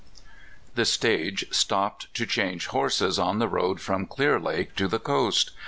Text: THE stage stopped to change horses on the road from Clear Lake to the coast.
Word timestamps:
THE 0.73 0.85
stage 0.85 1.45
stopped 1.51 2.11
to 2.15 2.25
change 2.25 2.65
horses 2.65 3.19
on 3.19 3.37
the 3.37 3.47
road 3.47 3.79
from 3.79 4.07
Clear 4.07 4.39
Lake 4.39 4.75
to 4.77 4.87
the 4.87 4.97
coast. 4.97 5.51